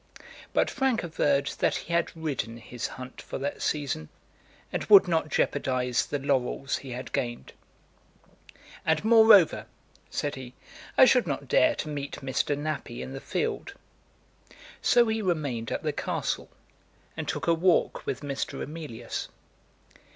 [0.51, 4.09] But Frank averred that he had ridden his hunt for that season,
[4.73, 7.53] and would not jeopardise the laurels he had gained.
[8.83, 9.67] "And, moreover,"
[10.09, 10.55] said he,
[10.97, 12.57] "I should not dare to meet Mr.
[12.57, 13.75] Nappie in the field."
[14.81, 16.49] So he remained at the castle
[17.15, 18.63] and took a walk with Mr.
[18.63, 19.27] Emilius.